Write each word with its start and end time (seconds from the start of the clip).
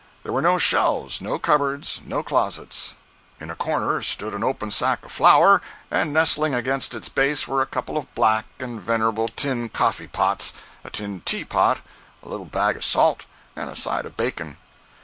There 0.23 0.33
were 0.33 0.41
no 0.41 0.57
shelves, 0.57 1.21
no 1.21 1.37
cupboards, 1.37 2.01
no 2.03 2.23
closets. 2.23 2.95
In 3.39 3.51
a 3.51 3.55
corner 3.55 4.01
stood 4.01 4.33
an 4.33 4.43
open 4.43 4.71
sack 4.71 5.05
of 5.05 5.11
flour, 5.11 5.61
and 5.91 6.11
nestling 6.11 6.55
against 6.55 6.95
its 6.95 7.07
base 7.07 7.47
were 7.47 7.61
a 7.61 7.67
couple 7.67 7.97
of 7.97 8.15
black 8.15 8.45
and 8.57 8.81
venerable 8.81 9.27
tin 9.27 9.69
coffee 9.69 10.07
pots, 10.07 10.53
a 10.83 10.89
tin 10.89 11.19
teapot, 11.21 11.81
a 12.23 12.27
little 12.29 12.47
bag 12.47 12.75
of 12.77 12.83
salt, 12.83 13.27
and 13.55 13.69
a 13.69 13.75
side 13.75 14.07
of 14.07 14.17
bacon. 14.17 14.57